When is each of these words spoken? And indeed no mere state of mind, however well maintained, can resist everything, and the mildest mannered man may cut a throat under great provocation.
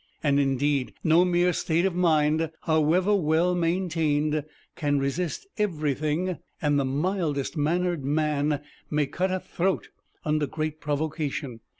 And 0.23 0.39
indeed 0.39 0.93
no 1.03 1.23
mere 1.23 1.53
state 1.53 1.85
of 1.85 1.93
mind, 1.93 2.49
however 2.61 3.13
well 3.13 3.53
maintained, 3.53 4.43
can 4.75 4.97
resist 4.97 5.45
everything, 5.59 6.39
and 6.59 6.79
the 6.79 6.85
mildest 6.85 7.55
mannered 7.55 8.03
man 8.03 8.61
may 8.89 9.05
cut 9.05 9.29
a 9.31 9.39
throat 9.39 9.89
under 10.25 10.47
great 10.47 10.79
provocation. 10.81 11.59